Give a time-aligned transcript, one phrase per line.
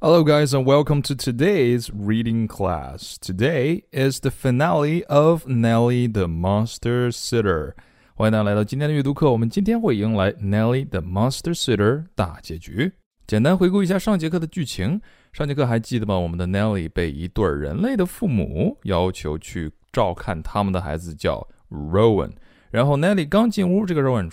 [0.00, 3.18] Hello, guys, and welcome to today's reading class.
[3.18, 7.74] Today is the finale of Nelly the Monster Sitter.
[8.14, 9.32] 欢迎大家来到今天的阅读课。
[9.32, 12.92] 我们今天会迎来 Nelly the Monster Sitter 大结局。
[13.26, 15.00] 简单回顾一下上节课的剧情。
[15.32, 16.18] 上节课还记得吗？
[16.18, 22.32] 我们的 Nelly 被一对人类的父母要求去照看他们的孩子，叫 Rowan。
[22.71, 24.29] 然后 Nelly 刚进屋，这个 Rowan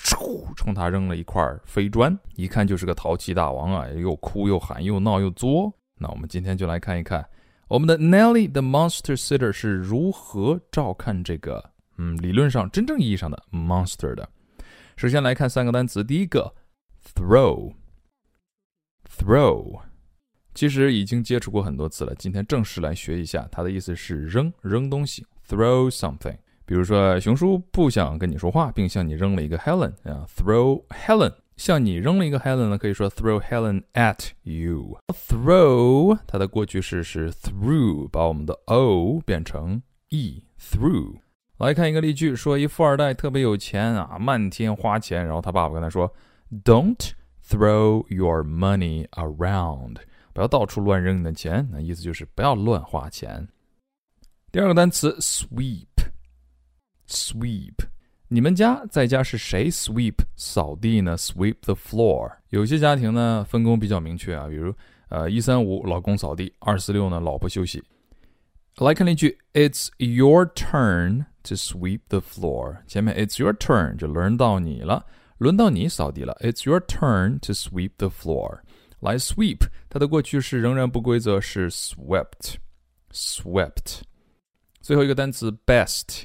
[0.54, 5.72] 冲他扔了一块飞砖，一看就是个淘气大王啊，又哭又喊又闹又作。
[5.98, 7.28] 那我们今天就来看一看
[7.66, 14.28] 我们的 Nelly the Monster Sitter 是如何照看这个嗯，理论上真正意义上的 monster 的。
[14.96, 16.54] 首先来看三个单词，第一个
[17.14, 19.80] throw，throw，
[20.54, 26.36] 其实已经接触过很多次了，今天正式来学一下，它的意思是扔扔东西，throw something。
[26.68, 34.98] 比如说，熊叔不想跟你说话，并向你扔了一个 Helen 啊，throw Helen，向你扔了一个 Helen 呢，可以说 throw Helen at you。
[35.14, 39.80] throw 它的过去式是 through，把我们的 o 变成
[40.10, 41.16] e，through。
[41.56, 46.12] 来看一个例句，说一富二代特别有钱啊，漫天花钱，然后他爸爸跟他说
[46.64, 47.12] ，Don't
[47.48, 49.96] throw your money around，
[50.34, 53.48] 不要到处乱扔你的钱，那意思就是不要乱花钱。
[54.52, 55.87] 第二个单词 sweep。
[57.07, 57.75] sweep，
[58.27, 61.15] 你们家在家是谁 sweep 扫地呢？
[61.17, 62.31] sweep the floor。
[62.49, 64.73] 有些家庭呢分工比较明确啊，比如
[65.09, 67.83] 呃一三五老公扫地，二四六呢老婆休息。
[68.77, 72.79] 来看例句，It's your turn to sweep the floor。
[72.87, 75.05] 前面 It's your turn 就轮到你了，
[75.37, 76.35] 轮到你扫地了。
[76.41, 78.61] It's your turn to sweep the floor。
[78.99, 82.61] 来 sweep，它的过去式仍然不规则，是 swept，swept。
[84.81, 86.23] 最后一个单词 best。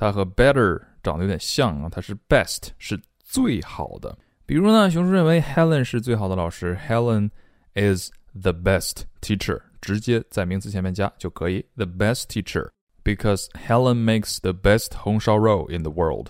[0.00, 4.16] 它和 better 长得有点像啊，它是 best 是最好的。
[4.46, 7.28] 比如呢，熊叔认为 Helen 是最好的老师，Helen
[7.74, 12.68] is the best teacher，直接在名词前面加就可以，the best teacher
[13.02, 16.28] because Helen makes the best 红烧肉 in the world。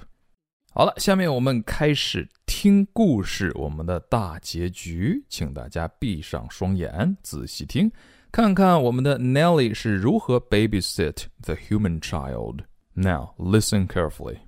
[0.73, 7.93] 好了，下面我们开始听故事，我们的大结局，请大家闭上双眼，仔细听，
[8.33, 12.61] 看看我们的 Nelly 是如何 babysit the human child。
[12.99, 14.41] Now, listen carefully.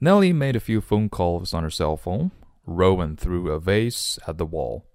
[0.00, 2.30] Nelly made a few phone calls on her cell phone.
[2.66, 4.86] Rowan threw a vase at the wall.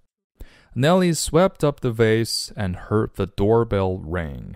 [0.74, 4.56] Nelly swept up the vase and heard the doorbell ring.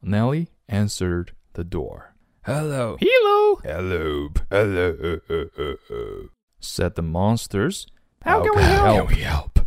[0.00, 2.14] Nelly answered the door.
[2.46, 2.96] Hello.
[2.98, 3.60] Hello.
[3.62, 4.30] Hello.
[4.50, 6.28] Hello.
[6.58, 7.86] said the monsters.
[8.22, 8.86] How, can, we help?
[8.86, 9.58] How can we help?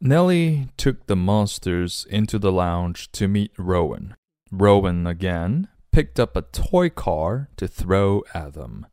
[0.00, 4.16] Nelly took the monsters into the lounge to meet Rowan.
[4.50, 8.86] Rowan again picked up a toy car to throw at them.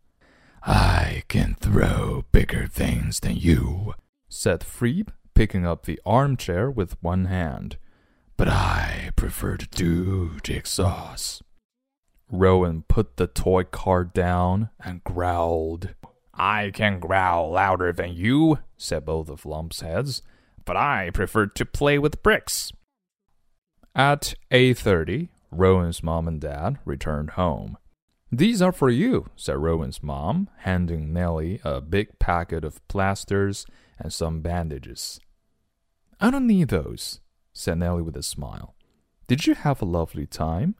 [0.64, 3.94] I can throw bigger things than you,
[4.28, 7.78] said Freeb, picking up the armchair with one hand.
[8.36, 11.42] But I prefer to do jigsaws.
[12.30, 15.96] Rowan put the toy car down and growled.
[16.34, 20.22] I can growl louder than you, said both of Lump's heads,
[20.66, 22.72] but I prefer to play with bricks.
[23.96, 27.78] At 8.30, Rowan's mom and dad returned home.
[28.32, 33.66] These are for you, said Rowan's mom, handing Nelly a big packet of plasters
[33.98, 35.20] and some bandages.
[36.20, 37.22] I don't need those,
[37.54, 38.76] said Nelly with a smile.
[39.28, 40.76] Did you have a lovely time?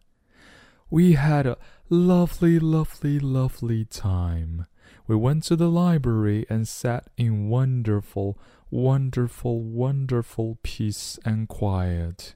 [0.90, 1.58] We had a
[1.90, 4.68] lovely, lovely, lovely time.
[5.06, 8.38] We went to the library and sat in wonderful,
[8.70, 12.36] wonderful, wonderful peace and quiet.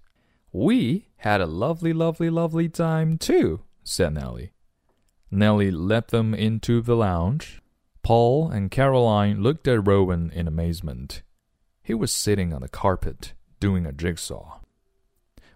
[0.52, 4.52] We had a lovely, lovely, lovely time too, said Nelly.
[5.30, 7.62] Nelly led them into the lounge.
[8.04, 11.22] Paul and Caroline looked at Rowan in amazement.
[11.84, 14.60] He was sitting on the carpet doing a jigsaw.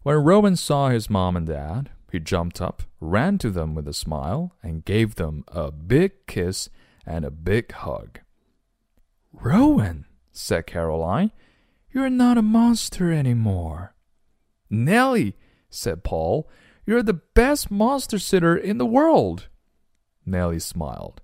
[0.04, 3.94] When Rowan saw his mom and dad, he jumped up, ran to them with a
[3.94, 6.70] smile, and gave them a big kiss
[7.06, 8.20] and a big hug.
[9.34, 11.32] Rowan, said Caroline,
[11.92, 13.95] you're not a monster anymore.
[14.70, 15.34] Nellie,
[15.70, 16.48] said Paul,
[16.86, 19.48] you're the best monster sitter in the world.
[20.26, 21.18] Nellie smiled.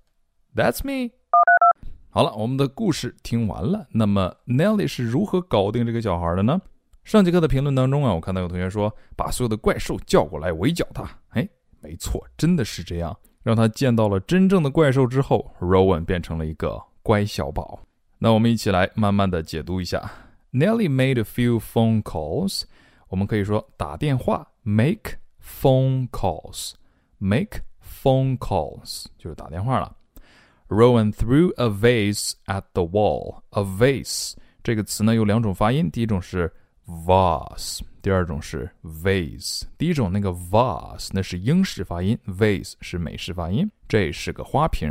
[0.55, 1.11] That's me.
[2.09, 3.87] 好了，我们的故事听完了。
[3.91, 6.61] 那么 Nelly 是如何搞定这个小孩的呢？
[7.03, 11.09] 上节课的评论当中啊，我看到有同学说，把所有的怪兽叫过来围剿他。
[11.29, 11.47] 哎，
[11.79, 13.17] 没错，真的是这样。
[13.41, 17.79] 让他见到了真正的怪兽之后，Rowan 变成了一个乖小宝。
[18.19, 20.11] 那我们一起来慢慢的解读一下。
[20.51, 22.63] Nelly made a few phone calls
[23.11, 29.93] 我们可以说打电话，make phone calls，make phone calls 就是打电话了。
[30.69, 33.41] Rowan threw a vase at the wall.
[33.49, 36.49] A vase 这个词呢有两种发音，第一种是
[36.87, 39.63] vase，第二种是 vase。
[39.77, 43.69] 第一种那个 vase 那是英式发音，vase 是美式发音。
[43.89, 44.89] 这是个花瓶。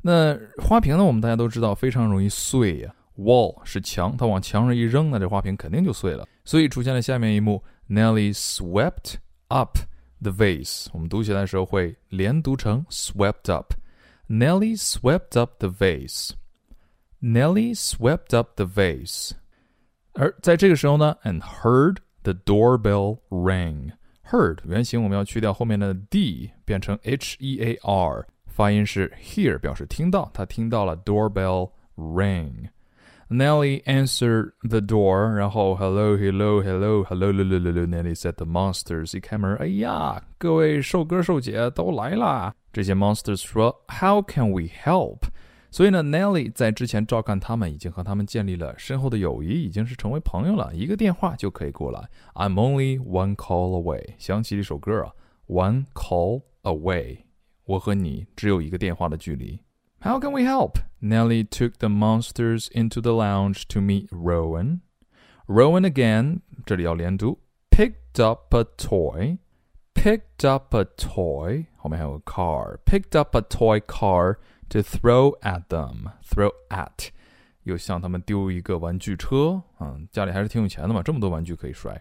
[0.00, 2.94] 那花瓶呢，我们大家都知道非常容易碎呀。
[3.17, 6.27] Wall 是墙，它往墙上一扔，那这花瓶肯定就碎了。
[6.43, 9.15] 所以出现了下面一幕：Nelly swept
[9.47, 9.77] up
[10.21, 10.87] the vase。
[10.91, 16.31] 我们读起来的时候会连读成 swept up。Nelly swept up the vase.
[17.21, 19.31] Nelly swept up the vase.
[20.13, 23.91] 而在这个时候呢，and heard the doorbell ring.
[24.29, 30.29] Heard 原型我们要去掉后面的 d，变成 h e a r，发音是 hear，表示听到。
[30.33, 32.69] 他听到了 doorbell ring.
[33.29, 42.53] Nelly answered the door，然后 hello hello hello hello hello hello Nelly said the monsters 一开门，哎呀，各位瘦哥瘦姐都来啦！
[42.71, 45.21] 这些 monsters 说 How can we help？
[45.71, 50.73] 所以呢，Nelly 在之前照看他们，已经和他们建立了深厚的友谊，已经是成为朋友了。
[50.73, 52.07] 一个电话就可以过来。
[52.35, 54.13] I'm only one call away。
[54.17, 55.11] 想起一首歌啊，
[55.47, 57.17] One call away，
[57.65, 59.59] 我和你只有一个电话的距离。
[60.00, 60.78] how can we help?
[61.00, 64.80] Nelly took the monsters into the lounge to meet Rowan.
[65.46, 67.38] Rowan again, 这里要连读,
[67.70, 69.38] picked up a toy,
[69.94, 74.36] picked up a toy, 后面还有 car, picked up a toy car
[74.68, 77.08] to throw at them, throw at,
[77.64, 82.00] 又向他们丢一个玩具车，嗯，家里还是挺有钱的嘛，这么多玩具可以摔。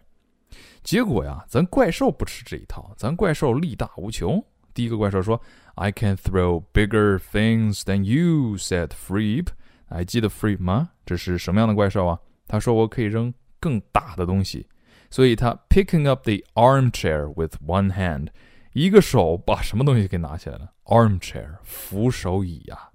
[0.83, 4.43] 结果呀，咱怪兽不吃这一套，咱怪兽力大无穷。
[4.73, 5.41] 第一个怪兽说
[5.79, 9.47] ：“I can throw bigger things than you,” said Freeb。
[9.87, 10.89] 还记得 Freeb 吗？
[11.05, 12.19] 这是什么样的怪兽啊？
[12.47, 14.67] 他说：“我可以扔更大的东西。”
[15.09, 18.27] 所以他 picking up the armchair with one hand，
[18.73, 22.89] 一个手把什么东西给拿起来了？armchair，扶手椅呀。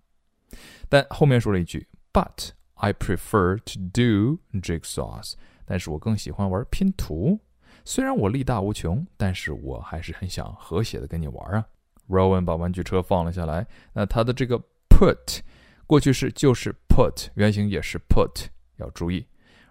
[0.90, 5.32] 但后面说了一句：“But I prefer to do jigsaws。”
[5.64, 7.40] 但是我更喜欢玩拼图。
[7.86, 11.66] 虽然我力大无穷，但是我还是很想和谐的跟你玩啊。
[12.08, 13.66] Rowan 把玩具车放了下来。
[13.92, 15.40] 那他的这个 put
[15.86, 18.46] 过去式就是 put，原型也是 put，
[18.76, 19.26] 要注意。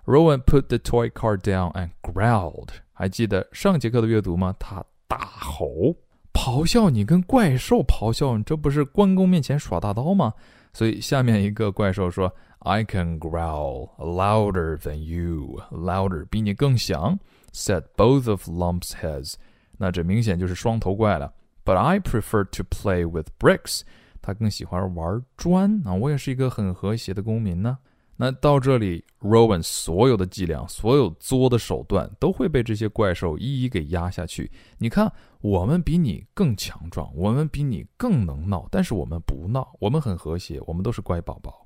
[0.06, 2.70] Rowan put the toy car down and growled。
[2.92, 4.56] 还记得上节课的阅读吗？
[4.60, 5.96] 他大吼、
[6.34, 10.34] 咆哮，你跟怪兽咆哮，你这不是关公面前耍大刀吗？
[10.74, 17.20] 所以下面一个怪兽说：“I can growl louder than you, louder 比你更响。”
[17.54, 19.36] Said both of Lump's heads，
[19.78, 21.32] 那这明显就是双头怪了。
[21.66, 23.82] But I prefer to play with bricks，
[24.22, 25.94] 他更喜欢玩砖啊。
[25.94, 27.78] 我也是一个很和谐的公民呢。
[28.16, 34.52] 那到这里，Rowan 所有的伎俩、所有作的手段都会被这些怪兽一一给压下去。
[34.78, 35.12] 你看，
[35.42, 41.66] 我们比你更强壮，我们比你更能闹，但是我们不闹，我们很和谐，我们都是乖宝宝。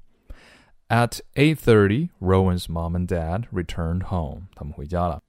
[0.88, 5.22] At eight thirty, Rowan's mom and dad returned home，他们回家了。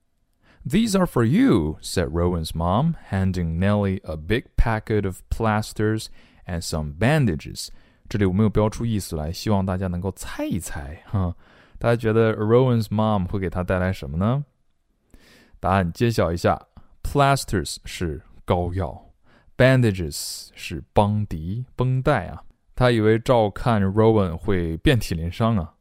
[0.65, 6.09] These are for you, said Rowan's mom, handing Nellie a big packet of plasters
[6.47, 7.69] and some bandages.
[8.09, 11.35] 这里我没有标出意思来，希望大家能够猜一猜哈。
[11.79, 14.45] 大家觉得 Rowan's mom 会给他带来什么呢？
[15.61, 16.67] 答案揭晓一下
[17.03, 19.11] ：plasters 是膏药
[19.57, 22.43] ，bandages 是邦迪绷带啊。
[22.75, 25.75] 他以为照看 Rowan 会遍体鳞伤啊，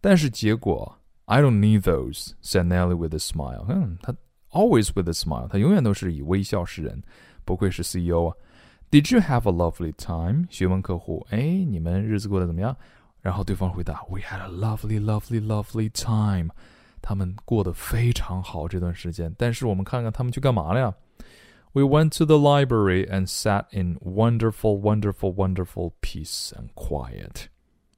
[0.00, 3.65] 但是结果 I don't need those," said Nelly with a smile.
[3.67, 4.15] 嗯，他
[4.49, 7.03] always with a smile，他永远都是以微笑示人，
[7.43, 8.35] 不愧是 CEO 啊。
[8.89, 10.47] Did you have a lovely time？
[10.49, 12.75] 询问客户，哎，你们日子过得怎么样？
[13.21, 16.51] 然后对方回答，We had a lovely, lovely, lovely time。
[17.01, 19.35] 他们过得非常好这段时间。
[19.37, 20.93] 但是我们看看他们去干嘛了呀？
[21.73, 27.47] We went to the library and sat in wonderful, wonderful, wonderful peace and quiet。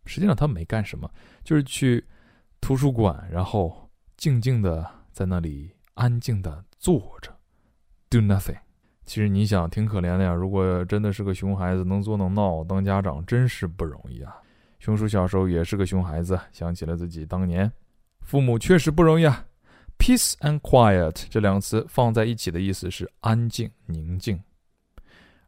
[0.06, 1.12] 实际上他们没干什么，
[1.44, 2.06] 就是去。
[2.65, 7.31] 图书馆，然后静静的在那里安静的坐着
[8.09, 8.57] ，do nothing。
[9.05, 10.33] 其实你想，挺可怜的呀。
[10.33, 14.35] 如果真的是个熊孩子，能作能闹，当家长真是不容易啊。
[14.79, 17.71] 熊叔小时候也是个熊孩子，想起了自己当年，
[18.23, 19.45] 父母确实不容易啊。
[19.99, 24.41] Peace and quiet 这两个词放在一起的意思是安静、宁静。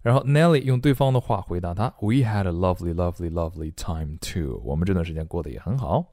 [0.02, 4.60] 然后 Nelly 用对方的话回答他：“We had a lovely, lovely, lovely time too。
[4.62, 6.04] 我们这段时间过得也很好。”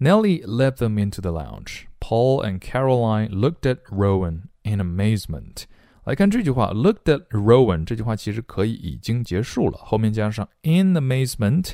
[0.00, 1.86] Nelly led them into the lounge.
[2.00, 5.64] Paul and Caroline looked at Rowan in amazement.
[6.04, 11.72] 来看这句话，looked at Rowan 这句话其实可以已经结束了，后面加上 in amazement。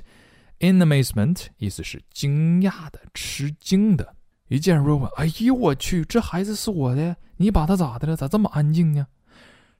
[0.60, 4.16] in amazement 意思是惊讶的、吃惊的。
[4.48, 8.16] 一见 Rowan，哎呦我去，这孩子是我的，你把他咋的了？
[8.16, 9.06] 咋这么安静呢？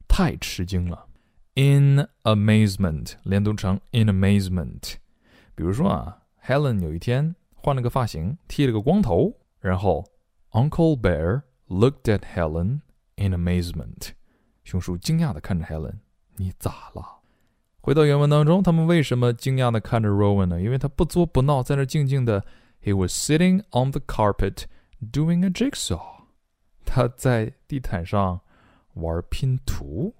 [0.07, 1.07] 太吃惊了。
[1.55, 4.95] In amazement 连读成 in amazement。
[5.55, 10.04] 比如说啊，Helen 有一天换了个发型，剃了个光头，然后
[10.50, 12.83] Uncle Bear looked at Helen
[13.16, 14.11] in amazement.
[14.64, 16.00] 熊叔惊讶地看着 Helen，
[16.37, 17.23] 你咋了？
[17.80, 20.61] 回到原文当中，他们为什么惊讶地看着 Rowan 呢？
[20.61, 22.44] 因为他不作不闹，在那静静的。
[22.83, 24.64] He was sitting on the carpet
[25.00, 26.26] doing a jigsaw.
[26.85, 28.42] 他在地毯上
[28.92, 30.14] 玩拼图。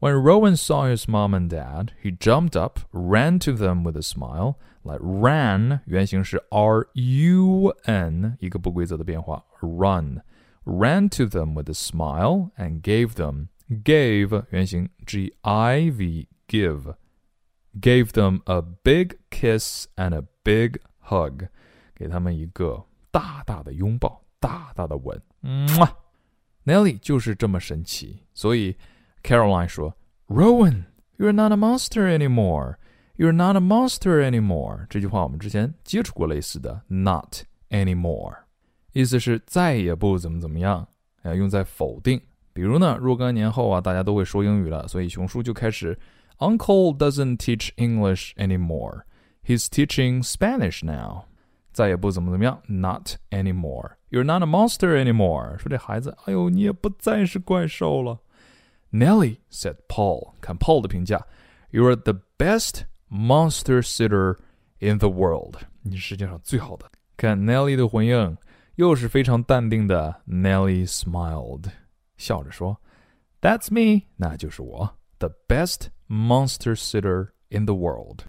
[0.00, 4.02] When Rowan saw his mom and dad, he jumped up, ran to them with a
[4.02, 4.54] smile.
[4.82, 9.44] Like ran 原型是 R U N，一个不规则的变化。
[9.60, 10.22] Run
[10.64, 16.94] ran to them with a smile and gave them gave 原型 G I V give
[17.78, 21.48] gave them a big kiss and a big hug，
[21.94, 25.22] 给他们一个大大的拥抱，大大的吻。
[26.64, 28.76] Nelly 就是这么神奇，所以
[29.24, 30.84] Caroline 说：“Rowan,
[31.18, 32.76] you're not a monster anymore.
[33.16, 38.34] You're not a monster anymore。”这句话我们之前接触过类似的 “not anymore”，
[38.92, 40.86] 意思是再也不怎么怎么样，
[41.22, 42.20] 呃，用在否定。
[42.52, 45.98] 比如呢，若干年后啊，大家都会说英语了，所以熊叔就开始：“
[46.38, 49.02] Uncle doesn't teach English anymore.
[49.44, 51.24] He's teaching Spanish now.”
[51.72, 53.92] 再也不怎么怎么样，not anymore.
[54.10, 55.56] You're not a monster anymore.
[55.58, 58.18] 说这孩子，哎呦，你也不再是怪兽了。
[58.92, 61.24] Nelly said Paul，看 Paul 的评价，
[61.70, 64.36] You're the best monster sitter
[64.78, 65.56] in the world。
[65.82, 66.90] 你是世界上最好的。
[67.16, 68.36] 看 Nelly 的回应，
[68.76, 70.22] 又是非常淡定的。
[70.26, 71.66] Nelly smiled，
[72.16, 72.78] 笑着说：“
[73.40, 78.24] That's me，那就是我，the best monster sitter in the world。”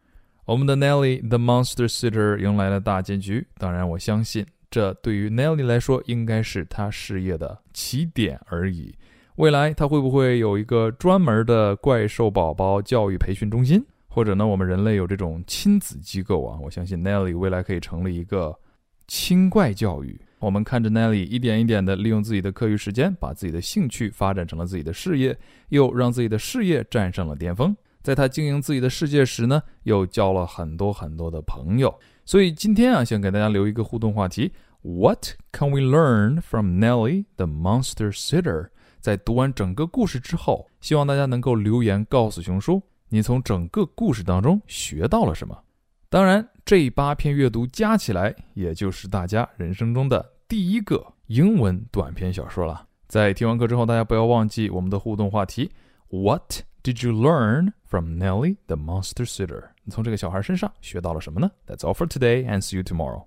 [0.46, 3.48] 我们的 Nelly the Monster Sitter 迎来了大结局。
[3.58, 8.94] 当然，我相信这对于 Nelly 来说，应该是他事业的起点而已。
[9.37, 16.59] 未来他会不会有一个专门的怪兽宝宝教育培训中心，或者呢，我们人类有这种亲子机构啊？
[16.63, 18.59] 我相信 Nelly 未来可以成立一个
[19.07, 20.19] 亲怪教育。
[20.39, 25.37] 我们看着 Nelly 一点一点的利用自己的课余时间，把自己的兴趣发展成了自己的事业，
[25.69, 27.77] 又让自己的事业站上了巅峰。
[28.03, 31.95] 在他经营自己的世界时呢，又交了很多很多的朋友。
[32.25, 34.51] 所以今天啊，想给大家留一个互动话题
[34.81, 38.69] ：What can we learn from Nelly the Monster Sitter？
[39.01, 45.57] 在读完整个故事之后，希望大家能够留言告诉熊叔，你从整个故事当中学到了什么。
[46.09, 52.87] 当然，这八篇阅读加起来，也就是大家人生中的第一个英文短篇小说了。
[53.09, 55.71] 在听完课之后，大家不要忘记我们的互动话题
[56.09, 59.71] ：What？Did you learn from Nelly the Monster Sitter？
[59.83, 63.27] 你从这个小孩身上学到了什么呢？That's all for today and see you tomorrow.